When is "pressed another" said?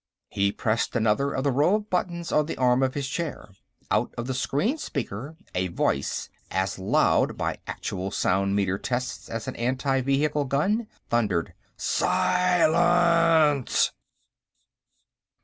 0.51-1.31